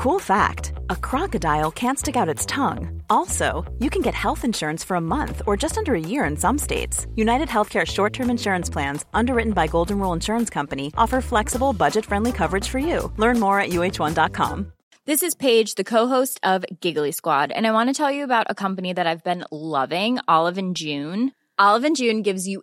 [0.00, 3.02] Cool fact a crocodile can't stick out its tongue.
[3.10, 6.38] Also, you can get health insurance for a month or just under a year in
[6.38, 7.06] some states.
[7.16, 12.06] United Healthcare short term insurance plans, underwritten by Golden Rule Insurance Company, offer flexible, budget
[12.06, 13.12] friendly coverage for you.
[13.18, 14.72] Learn more at uh1.com.
[15.04, 18.46] This is Paige, the co-host of Giggly Squad, and I want to tell you about
[18.48, 21.32] a company that I've been loving, Olive and June.
[21.58, 22.62] Olive and June gives you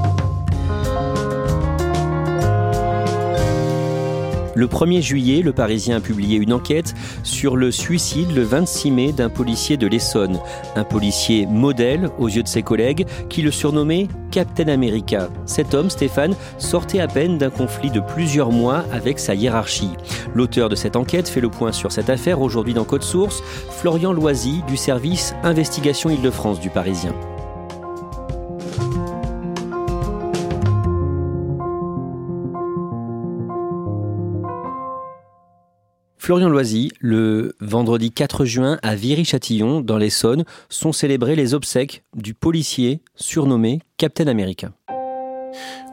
[4.53, 9.11] Le 1er juillet, le Parisien a publié une enquête sur le suicide le 26 mai
[9.11, 10.39] d'un policier de l'Essonne.
[10.75, 15.29] Un policier modèle aux yeux de ses collègues qui le surnommait Captain America.
[15.45, 19.91] Cet homme, Stéphane, sortait à peine d'un conflit de plusieurs mois avec sa hiérarchie.
[20.33, 24.11] L'auteur de cette enquête fait le point sur cette affaire aujourd'hui dans Code Source, Florian
[24.11, 27.13] Loisy du service Investigation Île-de-France du Parisien.
[36.23, 42.35] Florian Loisy, le vendredi 4 juin à Viry-Châtillon, dans l'Essonne, sont célébrées les obsèques du
[42.35, 44.69] policier surnommé Captain America.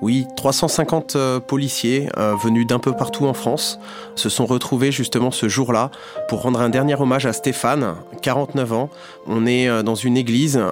[0.03, 3.81] Oui, 350 euh, policiers euh, venus d'un peu partout en France
[4.17, 5.91] se sont retrouvés justement ce jour-là
[6.29, 8.91] pour rendre un dernier hommage à Stéphane, 49 ans.
[9.27, 10.63] On est euh, dans une église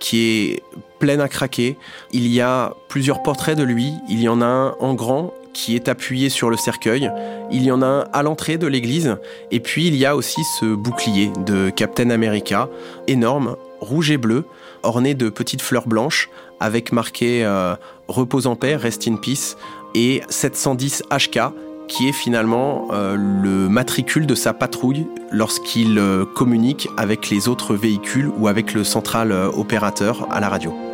[0.00, 0.62] qui est
[0.98, 1.76] pleine à craquer.
[2.12, 3.92] Il y a plusieurs portraits de lui.
[4.08, 7.10] Il y en a un en grand qui est appuyé sur le cercueil.
[7.50, 9.16] Il y en a un à l'entrée de l'église.
[9.50, 12.68] Et puis il y a aussi ce bouclier de Captain America,
[13.08, 14.44] énorme, rouge et bleu,
[14.82, 17.74] orné de petites fleurs blanches, avec marqué euh,
[18.08, 19.56] Repose en paix, Rest in Peace,
[19.94, 21.40] et 710 HK,
[21.88, 27.74] qui est finalement euh, le matricule de sa patrouille lorsqu'il euh, communique avec les autres
[27.74, 30.87] véhicules ou avec le central opérateur à la radio.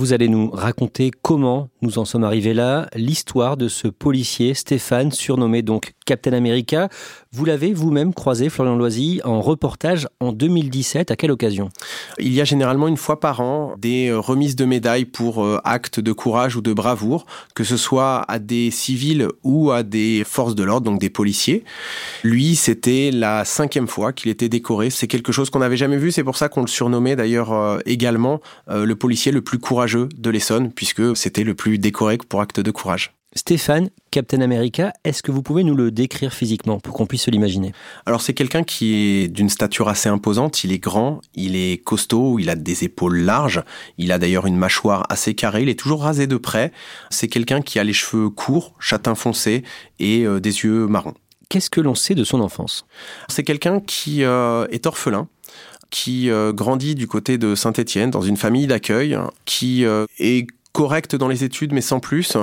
[0.00, 5.12] Vous allez nous raconter comment nous en sommes arrivés là, l'histoire de ce policier Stéphane,
[5.12, 6.88] surnommé donc Captain America.
[7.32, 11.10] Vous l'avez vous-même croisé, Florian Loisy, en reportage en 2017.
[11.10, 11.68] À quelle occasion?
[12.18, 15.60] Il y a généralement une fois par an des euh, remises de médailles pour euh,
[15.64, 20.24] actes de courage ou de bravoure, que ce soit à des civils ou à des
[20.24, 21.62] forces de l'ordre, donc des policiers.
[22.24, 24.88] Lui, c'était la cinquième fois qu'il était décoré.
[24.88, 26.10] C'est quelque chose qu'on n'avait jamais vu.
[26.10, 30.30] C'est pour ça qu'on le surnommait d'ailleurs euh, également le policier le plus courageux de
[30.30, 33.14] l'Essonne, puisque c'était le plus décoré pour acte de courage.
[33.36, 37.30] Stéphane, Captain America, est-ce que vous pouvez nous le décrire physiquement pour qu'on puisse se
[37.30, 37.70] l'imaginer?
[38.04, 42.40] Alors c'est quelqu'un qui est d'une stature assez imposante, il est grand, il est costaud,
[42.40, 43.62] il a des épaules larges,
[43.98, 46.72] il a d'ailleurs une mâchoire assez carrée, il est toujours rasé de près,
[47.10, 49.62] c'est quelqu'un qui a les cheveux courts, châtain foncé
[50.00, 51.14] et euh, des yeux marrons.
[51.50, 52.84] Qu'est-ce que l'on sait de son enfance?
[53.28, 55.28] C'est quelqu'un qui euh, est orphelin,
[55.90, 59.84] qui euh, grandit du côté de Saint-Étienne dans une famille d'accueil, qui
[60.18, 62.36] est correct dans les études, mais sans plus,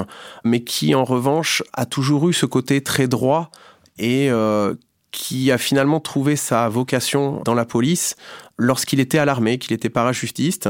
[0.43, 3.51] mais qui en revanche a toujours eu ce côté très droit
[3.97, 4.75] et euh,
[5.11, 8.15] qui a finalement trouvé sa vocation dans la police
[8.57, 10.69] lorsqu'il était à l'armée, qu'il était parachutiste,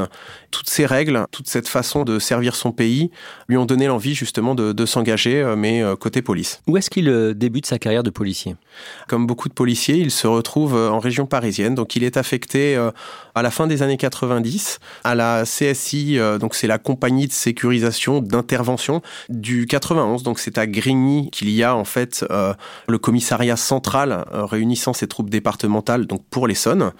[0.51, 3.11] toutes ces règles, toute cette façon de servir son pays
[3.47, 6.61] lui ont donné l'envie justement de, s'engager, euh, mais euh, côté police.
[6.67, 8.55] Où est-ce qu'il euh, débute sa carrière de policier?
[9.07, 12.77] Comme beaucoup de policiers, il se retrouve en région parisienne, donc il est affecté
[13.35, 18.21] à la fin des années 90 à la CSI, donc c'est la compagnie de sécurisation
[18.21, 22.25] d'intervention du 91, donc c'est à Grigny qu'il y a en fait
[22.87, 26.91] le commissariat central réunissant ses troupes départementales donc pour l'Essonne.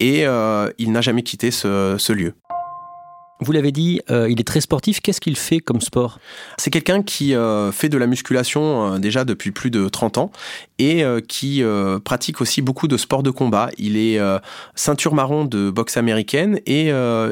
[0.00, 2.34] Et euh, il n'a jamais quitté ce, lieu.
[3.40, 5.00] Vous l'avez dit, euh, il est très sportif.
[5.00, 6.20] Qu'est-ce qu'il fait comme sport?
[6.58, 10.30] C'est quelqu'un qui euh, fait de la musculation déjà depuis plus de 30 ans
[10.78, 11.62] et qui
[12.04, 13.70] pratique aussi beaucoup de sports de combat.
[13.78, 14.20] Il est
[14.74, 16.88] ceinture marron de boxe américaine et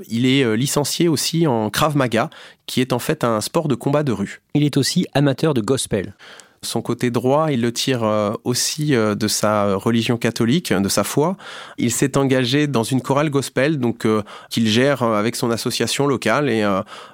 [0.09, 2.31] il est licencié aussi en Krav Maga,
[2.67, 4.41] qui est en fait un sport de combat de rue.
[4.55, 6.15] Il est aussi amateur de gospel.
[6.63, 11.05] Son côté droit, il le tire euh, aussi euh, de sa religion catholique, de sa
[11.05, 11.39] foi.
[11.79, 16.51] Il s'est engagé dans une chorale gospel, donc euh, qu'il gère avec son association locale.
[16.51, 16.63] Et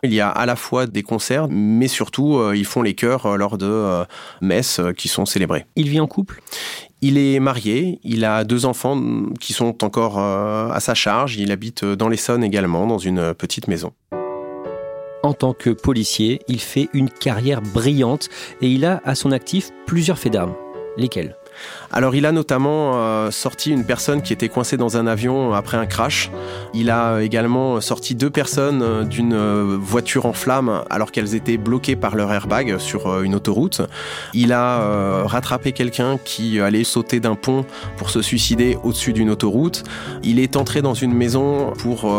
[0.02, 3.56] il y a à la fois des concerts, mais surtout ils font les chœurs lors
[3.56, 4.04] de
[4.40, 5.64] messes qui sont célébrées.
[5.76, 6.42] Il vit en couple?
[7.00, 9.00] Il est marié, il a deux enfants
[9.38, 13.92] qui sont encore à sa charge, il habite dans l'Essonne également, dans une petite maison
[15.26, 18.28] en tant que policier, il fait une carrière brillante
[18.60, 20.54] et il a à son actif plusieurs faits d'armes.
[20.96, 21.36] Lesquels?
[21.92, 25.76] Alors il a notamment euh, sorti une personne qui était coincée dans un avion après
[25.76, 26.30] un crash.
[26.74, 31.56] Il a également sorti deux personnes euh, d'une euh, voiture en flammes alors qu'elles étaient
[31.56, 33.82] bloquées par leur airbag sur une autoroute.
[34.34, 37.64] Il a rattrapé quelqu'un qui allait sauter d'un pont
[37.96, 39.84] pour se suicider au-dessus d'une autoroute.
[40.22, 42.10] Il est entré dans une maison pour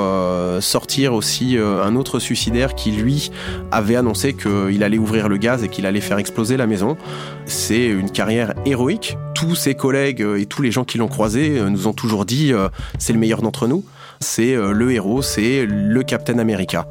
[0.60, 3.32] sortir aussi un autre suicidaire qui lui
[3.72, 6.98] avait annoncé qu'il allait ouvrir le gaz et qu'il allait faire exploser la maison.
[7.46, 11.60] C'est une carrière héroïque tous ses collègues euh, et tous les gens qui l'ont croisé
[11.60, 13.86] euh, nous ont toujours dit euh, c'est le meilleur d'entre nous.
[14.20, 16.88] C'est le héros, c'est le Captain America.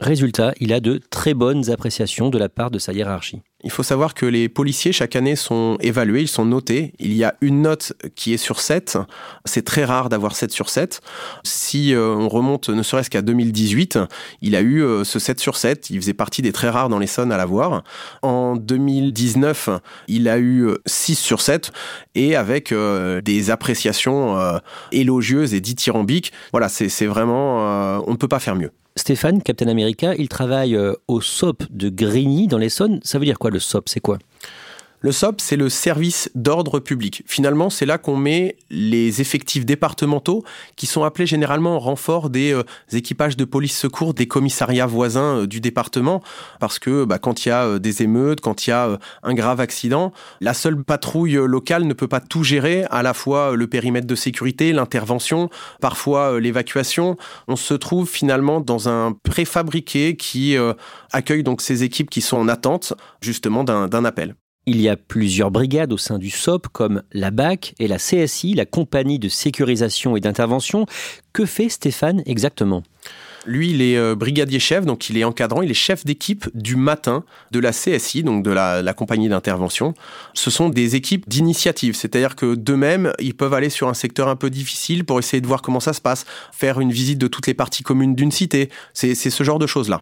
[0.00, 3.42] Résultat, il a de très bonnes appréciations de la part de sa hiérarchie.
[3.62, 6.94] Il faut savoir que les policiers, chaque année, sont évalués, ils sont notés.
[6.98, 8.98] Il y a une note qui est sur 7.
[9.44, 11.00] C'est très rare d'avoir 7 sur 7.
[11.44, 13.98] Si euh, on remonte ne serait-ce qu'à 2018,
[14.40, 15.90] il a eu euh, ce 7 sur 7.
[15.90, 17.84] Il faisait partie des très rares dans l'Essonne à l'avoir.
[18.22, 19.68] En 2019,
[20.08, 21.70] il a eu 6 euh, sur 7
[22.14, 24.60] et avec des appréciations
[24.92, 26.32] élogieuses et dithyrambiques.
[26.52, 28.00] Voilà, c'est vraiment...
[28.06, 28.70] on ne peut pas faire mieux.
[28.96, 30.78] Stéphane, Captain America, il travaille
[31.08, 33.00] au SOP de Grigny dans l'Essonne.
[33.02, 34.18] Ça veut dire quoi le SOP C'est quoi?
[35.02, 37.22] Le SOP, c'est le service d'ordre public.
[37.26, 40.44] Finalement, c'est là qu'on met les effectifs départementaux
[40.76, 45.38] qui sont appelés généralement en renfort des euh, équipages de police secours des commissariats voisins
[45.38, 46.22] euh, du département.
[46.58, 49.32] Parce que bah, quand il y a euh, des émeutes, quand il y a un
[49.32, 50.12] grave accident,
[50.42, 54.14] la seule patrouille locale ne peut pas tout gérer, à la fois le périmètre de
[54.14, 55.48] sécurité, l'intervention,
[55.80, 57.16] parfois l'évacuation.
[57.48, 60.56] On se trouve finalement dans un préfabriqué qui
[61.12, 64.34] accueille donc ces équipes qui sont en attente justement d'un appel.
[64.66, 68.54] Il y a plusieurs brigades au sein du SOP comme la BAC et la CSI,
[68.54, 70.86] la compagnie de sécurisation et d'intervention.
[71.32, 72.82] Que fait Stéphane exactement?
[73.46, 76.76] Lui, il est euh, brigadier chef, donc il est encadrant, il est chef d'équipe du
[76.76, 79.94] matin de la CSI, donc de la, la compagnie d'intervention.
[80.34, 84.36] Ce sont des équipes d'initiative, c'est-à-dire que d'eux-mêmes, ils peuvent aller sur un secteur un
[84.36, 87.46] peu difficile pour essayer de voir comment ça se passe, faire une visite de toutes
[87.46, 88.68] les parties communes d'une cité.
[88.92, 90.00] C'est ce genre de choses-là.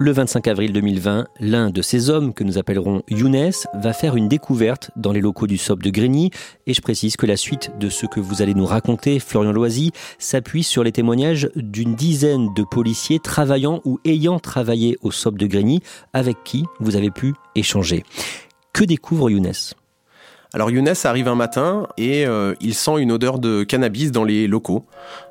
[0.00, 4.26] Le 25 avril 2020, l'un de ces hommes que nous appellerons Younes va faire une
[4.26, 6.30] découverte dans les locaux du SOP de Grigny
[6.66, 9.92] et je précise que la suite de ce que vous allez nous raconter, Florian Loisy,
[10.18, 15.46] s'appuie sur les témoignages d'une dizaine de policiers travaillant ou ayant travaillé au SOP de
[15.46, 15.80] Grigny
[16.12, 18.02] avec qui vous avez pu échanger.
[18.72, 19.52] Que découvre Younes?
[20.54, 24.46] Alors Younes arrive un matin et euh, il sent une odeur de cannabis dans les
[24.46, 24.86] locaux.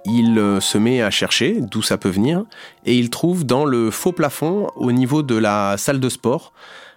[0.06, 2.44] Il euh, se met à chercher d'où ça peut venir
[2.86, 6.52] et il trouve dans le faux plafond au niveau de la salle de sport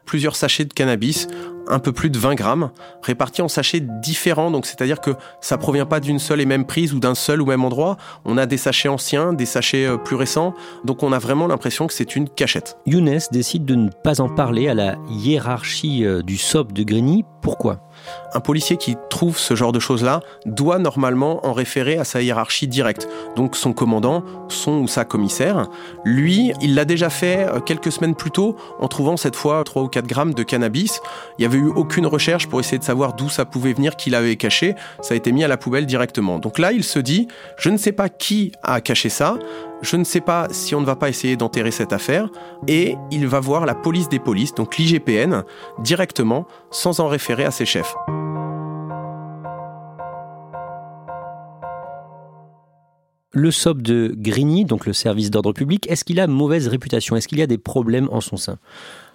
[0.07, 1.27] plusieurs sachets de cannabis,
[1.69, 2.71] un peu plus de 20 grammes,
[3.03, 4.51] répartis en sachets différents.
[4.51, 7.47] Donc, c'est-à-dire que ça provient pas d'une seule et même prise ou d'un seul ou
[7.47, 7.97] même endroit.
[8.25, 10.55] On a des sachets anciens, des sachets euh, plus récents.
[10.85, 12.79] Donc, on a vraiment l'impression que c'est une cachette.
[12.87, 17.25] Younes décide de ne pas en parler à la hiérarchie euh, du SOP de Grigny.
[17.43, 17.81] Pourquoi?
[18.35, 22.69] Un policier qui trouve ce genre de choses-là doit normalement en référer à sa hiérarchie
[22.69, 23.09] directe.
[23.37, 25.69] Donc son commandant, son ou sa commissaire.
[26.05, 29.83] Lui, il l'a déjà fait euh, quelques semaines plus tôt en trouvant cette fois 3
[29.83, 31.01] ou 4 grammes de cannabis.
[31.39, 34.11] Il n'y avait eu aucune recherche pour essayer de savoir d'où ça pouvait venir, qui
[34.11, 34.75] l'avait caché.
[35.01, 36.39] Ça a été mis à la poubelle directement.
[36.39, 39.39] Donc là, il se dit, je ne sais pas qui a caché ça,
[39.83, 42.29] je ne sais pas si on ne va pas essayer d'enterrer cette affaire,
[42.67, 45.43] et il va voir la police des polices, donc l'IGPN,
[45.79, 47.95] directement, sans en référer à ses chefs.
[53.39, 57.17] Le SOP de Grigny, donc le service d'ordre public, est-ce qu'il a mauvaise réputation?
[57.17, 58.57] Est-ce qu'il y a des problèmes en son sein?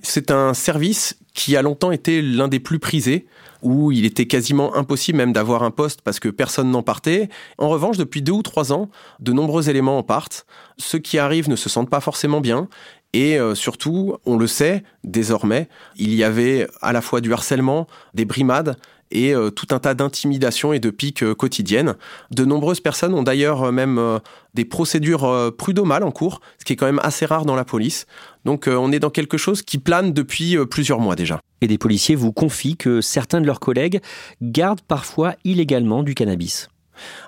[0.04, 3.25] C'est un service qui a longtemps été l'un des plus prisés,
[3.63, 7.30] où il était quasiment impossible même d'avoir un poste parce que personne n'en partait.
[7.58, 10.46] En revanche, depuis deux ou trois ans, de nombreux éléments en partent.
[10.78, 12.70] Ceux qui arrivent ne se sentent pas forcément bien
[13.13, 17.88] et euh, surtout, on le sait désormais, il y avait à la fois du harcèlement,
[18.13, 18.78] des brimades
[19.12, 21.96] et euh, tout un tas d'intimidations et de piques euh, quotidiennes.
[22.32, 24.20] De nombreuses personnes ont d'ailleurs même
[24.53, 28.06] des procédures prud'homales en cours, ce qui est quand même assez rare dans la police.
[28.46, 31.39] Donc on est dans quelque chose qui plane depuis plusieurs mois déjà.
[31.62, 34.01] Et des policiers vous confient que certains de leurs collègues
[34.41, 36.70] gardent parfois illégalement du cannabis.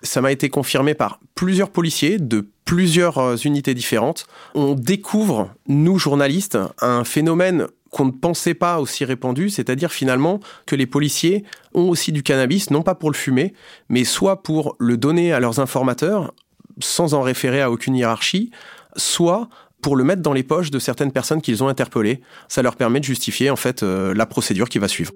[0.01, 4.25] Ça m'a été confirmé par plusieurs policiers de plusieurs euh, unités différentes.
[4.55, 10.75] On découvre, nous journalistes, un phénomène qu'on ne pensait pas aussi répandu, c'est-à-dire finalement que
[10.75, 11.43] les policiers
[11.75, 13.53] ont aussi du cannabis, non pas pour le fumer,
[13.88, 16.33] mais soit pour le donner à leurs informateurs,
[16.79, 18.50] sans en référer à aucune hiérarchie,
[18.97, 19.47] soit
[19.81, 22.21] pour le mettre dans les poches de certaines personnes qu'ils ont interpellées.
[22.47, 25.12] Ça leur permet de justifier en fait euh, la procédure qui va suivre.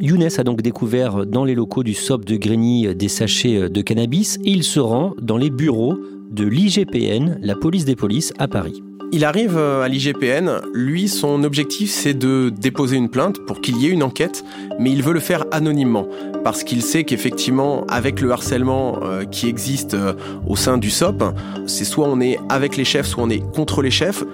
[0.00, 4.38] Younes a donc découvert dans les locaux du SOP de Grigny des sachets de cannabis
[4.44, 5.98] et il se rend dans les bureaux
[6.30, 8.82] de l'IGPN, la police des polices, à Paris.
[9.14, 13.76] Il arrive euh, à l'IGPN, lui son objectif c'est de déposer une plainte pour qu'il
[13.76, 14.42] y ait une enquête,
[14.78, 16.08] mais il veut le faire anonymement,
[16.42, 20.14] parce qu'il sait qu'effectivement avec le harcèlement euh, qui existe euh,
[20.48, 21.22] au sein du SOP,
[21.66, 24.24] c'est soit on est avec les chefs, soit on est contre les chefs.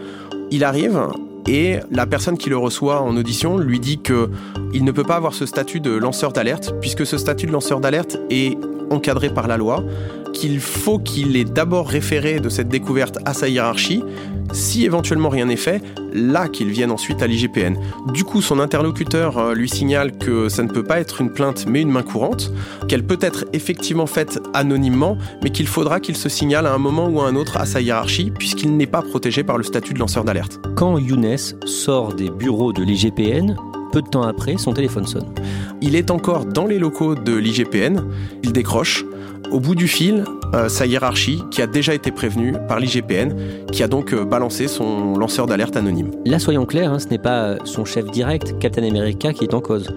[0.52, 1.08] Il arrive,
[1.48, 4.30] et la personne qui le reçoit en audition lui dit que
[4.72, 7.80] il ne peut pas avoir ce statut de lanceur d'alerte puisque ce statut de lanceur
[7.80, 8.56] d'alerte est
[8.90, 9.82] encadré par la loi,
[10.32, 14.02] qu'il faut qu'il ait d'abord référé de cette découverte à sa hiérarchie,
[14.52, 15.82] si éventuellement rien n'est fait,
[16.12, 17.76] là qu'il vienne ensuite à l'IGPN.
[18.12, 21.66] Du coup, son interlocuteur euh, lui signale que ça ne peut pas être une plainte
[21.68, 22.52] mais une main courante,
[22.88, 27.08] qu'elle peut être effectivement faite anonymement, mais qu'il faudra qu'il se signale à un moment
[27.08, 29.98] ou à un autre à sa hiérarchie, puisqu'il n'est pas protégé par le statut de
[29.98, 30.60] lanceur d'alerte.
[30.76, 33.54] Quand Younes sort des bureaux de l'IGPN,
[33.92, 35.32] peu de temps après, son téléphone sonne.
[35.80, 38.00] Il est encore dans les locaux de l'IGPN,
[38.42, 39.04] il décroche,
[39.50, 40.24] au bout du fil,
[40.54, 43.34] euh, sa hiérarchie, qui a déjà été prévenue par l'IGPN,
[43.72, 46.10] qui a donc euh, balancé son lanceur d'alerte anonyme.
[46.24, 49.54] Là, soyons clairs, hein, ce n'est pas euh, son chef direct, Captain America, qui est
[49.54, 49.88] en cause.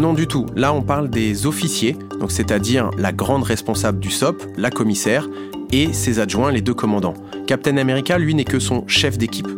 [0.00, 0.46] Non du tout.
[0.56, 5.28] Là, on parle des officiers, donc c'est-à-dire la grande responsable du SOP, la commissaire,
[5.72, 7.14] et ses adjoints, les deux commandants.
[7.46, 9.48] Captain America, lui, n'est que son chef d'équipe.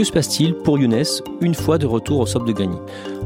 [0.00, 1.04] Que se passe-t-il pour Younes
[1.42, 2.78] une fois de retour au SOP de Grigny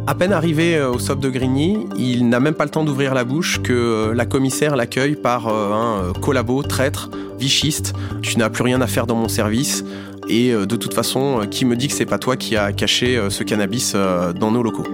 [0.09, 3.15] à peine arrivé euh, au SOP de Grigny, il n'a même pas le temps d'ouvrir
[3.15, 7.93] la bouche que euh, la commissaire l'accueille par euh, un collabo, traître, vichiste.
[8.23, 9.85] Tu n'as plus rien à faire dans mon service.
[10.29, 13.45] Et de toute façon, qui me dit que c'est pas toi qui as caché ce
[13.45, 14.87] cannabis dans nos locaux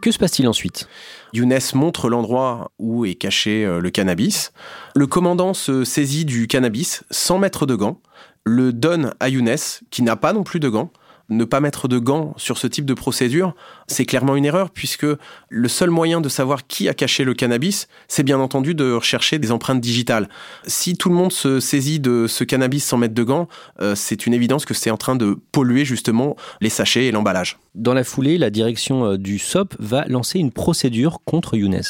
[0.00, 0.88] Que se passe-t-il ensuite?
[1.34, 4.52] Younes montre l'endroit où est caché le cannabis.
[4.94, 8.00] Le commandant se saisit du cannabis sans mettre de gants
[8.44, 9.56] le donne à Younes,
[9.90, 10.90] qui n'a pas non plus de gants.
[11.30, 13.54] Ne pas mettre de gants sur ce type de procédure,
[13.86, 15.06] c'est clairement une erreur, puisque
[15.48, 19.38] le seul moyen de savoir qui a caché le cannabis, c'est bien entendu de rechercher
[19.38, 20.28] des empreintes digitales.
[20.66, 23.48] Si tout le monde se saisit de ce cannabis sans mettre de gants,
[23.80, 27.58] euh, c'est une évidence que c'est en train de polluer justement les sachets et l'emballage.
[27.74, 31.82] Dans la foulée, la direction euh, du SOP va lancer une procédure contre Younes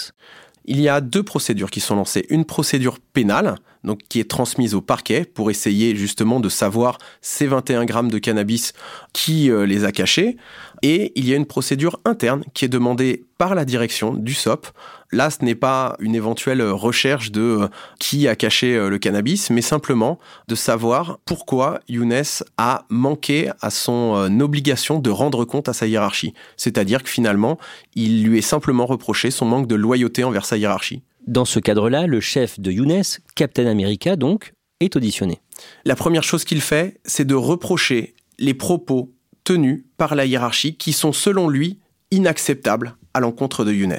[0.64, 2.26] il y a deux procédures qui sont lancées.
[2.30, 7.46] Une procédure pénale, donc qui est transmise au parquet pour essayer justement de savoir ces
[7.46, 8.72] 21 grammes de cannabis
[9.12, 10.36] qui euh, les a cachés.
[10.82, 14.66] Et il y a une procédure interne qui est demandée par la direction du SOP.
[15.12, 19.50] Là, ce n'est pas une éventuelle recherche de euh, qui a caché euh, le cannabis,
[19.50, 25.68] mais simplement de savoir pourquoi Younes a manqué à son euh, obligation de rendre compte
[25.68, 26.34] à sa hiérarchie.
[26.56, 27.58] C'est-à-dire que finalement,
[27.94, 31.02] il lui est simplement reproché son manque de loyauté envers sa hiérarchie.
[31.26, 33.02] Dans ce cadre-là, le chef de Younes,
[33.34, 35.40] Captain America donc, est auditionné.
[35.84, 39.14] La première chose qu'il fait, c'est de reprocher les propos
[39.44, 41.78] tenus par la hiérarchie qui sont selon lui
[42.10, 43.96] inacceptables à l'encontre de Younes.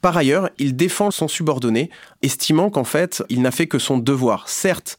[0.00, 1.90] Par ailleurs, il défend son subordonné,
[2.22, 4.48] estimant qu'en fait, il n'a fait que son devoir.
[4.48, 4.98] Certes,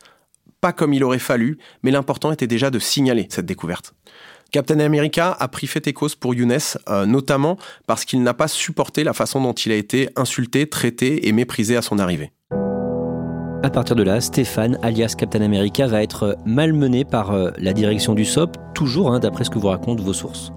[0.60, 3.94] pas comme il aurait fallu, mais l'important était déjà de signaler cette découverte.
[4.52, 6.58] Captain America a pris fait et cause pour Younes,
[6.90, 11.30] euh, notamment parce qu'il n'a pas supporté la façon dont il a été insulté, traité
[11.30, 12.34] et méprisé à son arrivée.
[13.64, 18.14] À partir de là, Stéphane, alias Captain America, va être malmené par euh, la direction
[18.14, 20.52] du SOP, toujours hein, d'après ce que vous racontent vos sources.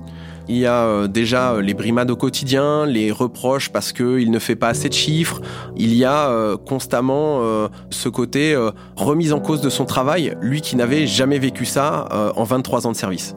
[0.48, 4.38] Il y a euh, déjà euh, les brimades au quotidien, les reproches parce qu'il ne
[4.38, 5.40] fait pas assez de chiffres.
[5.76, 8.56] Il y a constamment ce côté
[8.96, 12.92] remise en cause de son travail, lui qui n'avait jamais vécu ça en 23 ans
[12.92, 13.34] de service.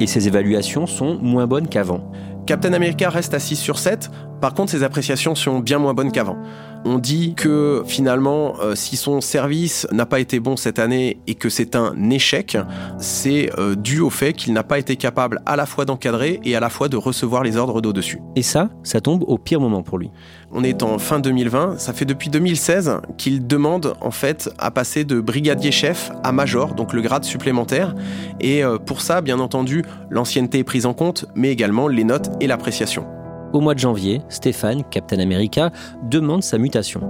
[0.00, 2.10] Et ses évaluations sont moins bonnes qu'avant.
[2.46, 6.12] Captain America reste à 6 sur 7, par contre ses appréciations sont bien moins bonnes
[6.12, 6.38] qu'avant.
[6.84, 11.34] On dit que finalement, euh, si son service n'a pas été bon cette année et
[11.34, 12.56] que c'est un échec,
[12.98, 16.56] c'est euh, dû au fait qu'il n'a pas été capable à la fois d'encadrer et
[16.56, 18.20] à la fois de recevoir les ordres d'au-dessus.
[18.36, 20.10] Et ça, ça tombe au pire moment pour lui.
[20.52, 25.04] On est en fin 2020, ça fait depuis 2016 qu'il demande en fait à passer
[25.04, 27.94] de brigadier chef à major, donc le grade supplémentaire.
[28.40, 32.30] Et euh, pour ça, bien entendu, l'ancienneté est prise en compte, mais également les notes
[32.40, 33.17] et l'appréciation.
[33.52, 35.70] Au mois de janvier, Stéphane, Captain America,
[36.02, 37.00] demande sa mutation.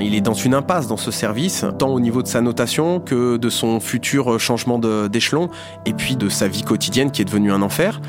[0.00, 3.38] Il est dans une impasse dans ce service, tant au niveau de sa notation que
[3.38, 5.48] de son futur changement d'échelon,
[5.86, 8.00] et puis de sa vie quotidienne qui est devenue un enfer.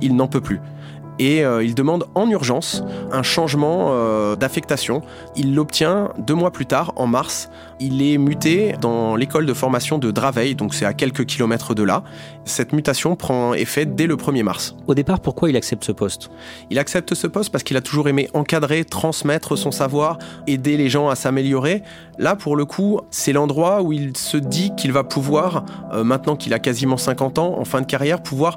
[0.00, 0.60] Il n'en peut plus
[1.18, 2.82] et euh, il demande en urgence
[3.12, 5.02] un changement euh, d'affectation.
[5.36, 7.50] Il l'obtient deux mois plus tard, en mars.
[7.80, 11.82] Il est muté dans l'école de formation de Draveil, donc c'est à quelques kilomètres de
[11.82, 12.02] là.
[12.44, 14.76] Cette mutation prend effet dès le 1er mars.
[14.86, 16.30] Au départ, pourquoi il accepte ce poste?
[16.70, 20.88] Il accepte ce poste parce qu'il a toujours aimé encadrer, transmettre son savoir, aider les
[20.88, 21.82] gens à s'améliorer.
[22.18, 26.36] Là, pour le coup, c'est l'endroit où il se dit qu'il va pouvoir, euh, maintenant
[26.36, 28.56] qu'il a quasiment 50 ans, en fin de carrière, pouvoir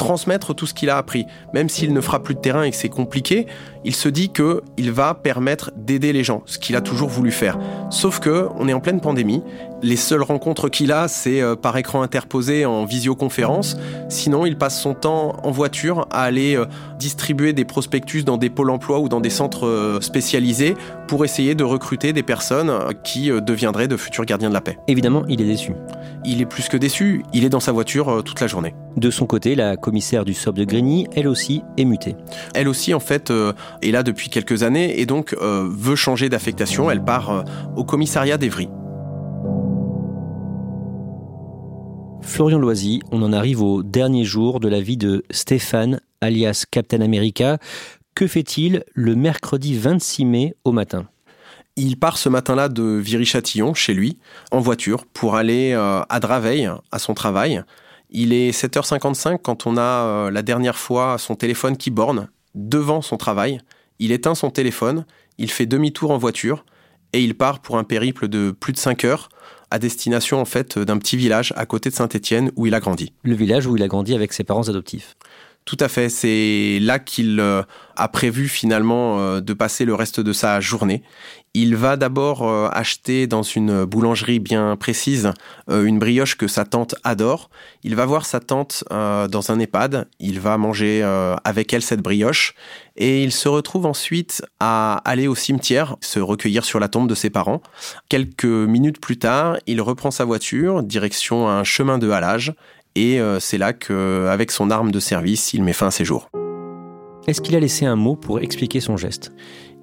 [0.00, 1.26] transmettre tout ce qu'il a appris.
[1.52, 3.46] Même s'il ne fera plus de terrain et que c'est compliqué,
[3.84, 7.30] il se dit que il va permettre d'aider les gens, ce qu'il a toujours voulu
[7.30, 7.58] faire.
[7.90, 9.42] Sauf que on est en pleine pandémie.
[9.82, 13.78] Les seules rencontres qu'il a, c'est euh, par écran interposé en visioconférence.
[14.10, 16.66] Sinon, il passe son temps en voiture à aller euh,
[16.98, 20.74] distribuer des prospectus dans des pôles emploi ou dans des centres euh, spécialisés
[21.08, 22.70] pour essayer de recruter des personnes
[23.02, 24.78] qui deviendraient de futurs gardiens de la paix.
[24.86, 25.72] Évidemment, il est déçu.
[26.24, 27.24] Il est plus que déçu.
[27.32, 28.74] Il est dans sa voiture toute la journée.
[28.96, 32.14] De son côté, la commissaire du SOP de Grigny, elle aussi, est mutée.
[32.54, 33.32] Elle aussi, en fait,
[33.82, 36.90] est là depuis quelques années et donc veut changer d'affectation.
[36.90, 37.44] Elle part
[37.76, 38.68] au commissariat d'Evry.
[42.22, 47.00] Florian Loisy, on en arrive au dernier jour de la vie de Stéphane, alias Captain
[47.00, 47.58] America.
[48.14, 51.06] Que fait-il le mercredi 26 mai au matin?
[51.76, 54.18] Il part ce matin-là de Viry-Châtillon, chez lui,
[54.50, 57.62] en voiture, pour aller euh, à Draveil, à son travail.
[58.10, 63.02] Il est 7h55 quand on a euh, la dernière fois son téléphone qui borne devant
[63.02, 63.60] son travail.
[63.98, 65.04] Il éteint son téléphone,
[65.38, 66.64] il fait demi-tour en voiture
[67.12, 69.28] et il part pour un périple de plus de 5 heures
[69.70, 73.12] à destination en fait d'un petit village à côté de Saint-Étienne où il a grandi.
[73.22, 75.16] Le village où il a grandi avec ses parents adoptifs.
[75.70, 77.62] Tout à fait, c'est là qu'il euh,
[77.94, 81.04] a prévu finalement euh, de passer le reste de sa journée.
[81.54, 85.30] Il va d'abord euh, acheter dans une boulangerie bien précise
[85.68, 87.50] une brioche que sa tante adore.
[87.84, 90.08] Il va voir sa tante dans un EHPAD.
[90.18, 91.02] Il va manger
[91.44, 92.54] avec elle cette brioche.
[92.96, 97.14] Et il se retrouve ensuite à aller au cimetière, se recueillir sur la tombe de
[97.14, 97.62] ses parents.
[98.08, 102.54] Quelques minutes plus tard, il reprend sa voiture, direction un chemin de halage.
[102.96, 106.28] Et c'est là qu'avec son arme de service, il met fin à ses jours.
[107.26, 109.32] Est-ce qu'il a laissé un mot pour expliquer son geste?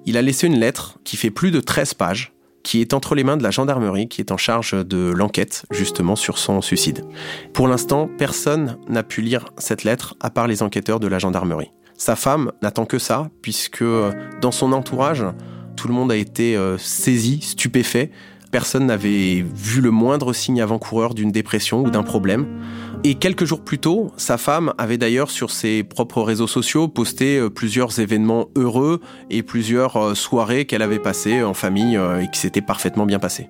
[0.04, 2.32] Il a laissé une lettre qui fait plus de 13 pages,
[2.62, 6.16] qui est entre les mains de la gendarmerie qui est en charge de l'enquête justement
[6.16, 7.04] sur son suicide.
[7.54, 11.72] Pour l'instant, personne n'a pu lire cette lettre à part les enquêteurs de la gendarmerie.
[11.96, 15.24] Sa femme n'attend que ça, puisque euh, dans son entourage,
[15.76, 18.10] tout le monde a été euh, saisi, stupéfait.
[18.50, 22.46] Personne n'avait vu le moindre signe avant-coureur d'une dépression ou d'un problème.
[23.04, 27.38] Et quelques jours plus tôt, sa femme avait d'ailleurs sur ses propres réseaux sociaux posté
[27.38, 32.30] euh, plusieurs événements heureux et plusieurs euh, soirées qu'elle avait passées en famille euh, et
[32.30, 33.48] qui s'étaient parfaitement bien passées.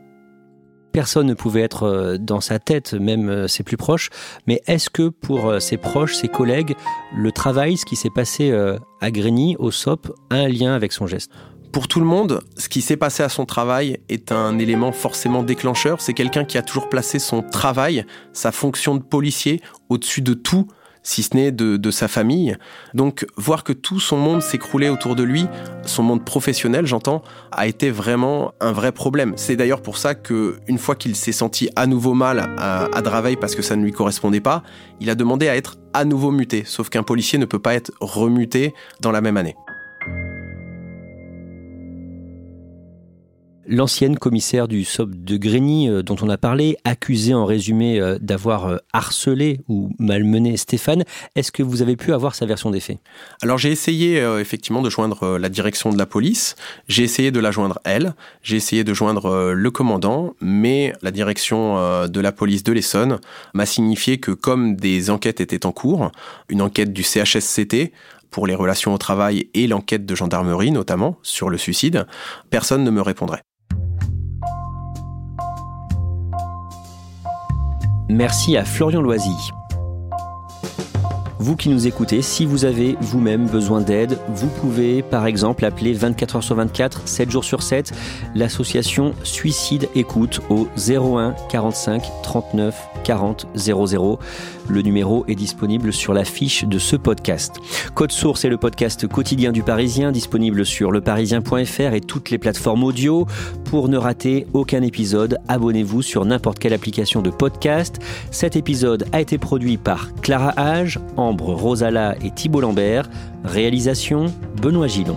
[0.92, 4.08] Personne ne pouvait être dans sa tête, même ses plus proches,
[4.48, 6.74] mais est-ce que pour ses proches, ses collègues,
[7.14, 8.52] le travail, ce qui s'est passé
[9.00, 11.30] à Grigny, au SOP, a un lien avec son geste?
[11.72, 15.42] Pour tout le monde, ce qui s'est passé à son travail est un élément forcément
[15.42, 16.00] déclencheur.
[16.00, 20.68] C'est quelqu'un qui a toujours placé son travail, sa fonction de policier, au-dessus de tout,
[21.02, 22.57] si ce n'est de, sa famille.
[22.94, 25.46] Donc voir que tout son monde s'écroulait autour de lui,
[25.85, 29.33] son monde professionnel j'entends, a été vraiment un vrai problème.
[29.37, 33.02] C'est d'ailleurs pour ça que une fois qu'il s'est senti à nouveau mal à, à
[33.02, 34.62] Draveil parce que ça ne lui correspondait pas,
[35.00, 36.64] il a demandé à être à nouveau muté.
[36.66, 39.57] Sauf qu'un policier ne peut pas être remuté dans la même année.
[43.70, 48.16] L'ancienne commissaire du SOP de Grigny, euh, dont on a parlé, accusée en résumé euh,
[48.18, 51.04] d'avoir euh, harcelé ou malmené Stéphane,
[51.37, 52.96] est-ce que vous avez pu avoir sa version des faits?
[53.42, 56.57] Alors j'ai essayé effectivement de joindre la direction de la police,
[56.88, 62.07] j'ai essayé de la joindre elle, j'ai essayé de joindre le commandant, mais la direction
[62.07, 63.18] de la police de l'Essonne
[63.52, 66.11] m'a signifié que comme des enquêtes étaient en cours,
[66.48, 67.92] une enquête du CHSCT,
[68.31, 72.07] pour les relations au travail et l'enquête de gendarmerie notamment sur le suicide,
[72.50, 73.42] personne ne me répondrait.
[78.10, 79.52] Merci à Florian Loisy.
[81.38, 85.92] Vous qui nous écoutez, si vous avez vous-même besoin d'aide, vous pouvez par exemple appeler
[85.92, 87.92] 24 h sur 24, 7 jours sur 7,
[88.34, 94.18] l'association Suicide Écoute au 01 45 39 40 00.
[94.68, 97.56] Le numéro est disponible sur la fiche de ce podcast.
[97.94, 102.84] Code Source est le podcast quotidien du Parisien, disponible sur leparisien.fr et toutes les plateformes
[102.84, 103.26] audio.
[103.64, 107.98] Pour ne rater aucun épisode, abonnez-vous sur n'importe quelle application de podcast.
[108.30, 113.08] Cet épisode a été produit par Clara Hage, Ambre Rosala et Thibault Lambert.
[113.42, 114.26] Réalisation
[114.60, 115.16] Benoît Gillon.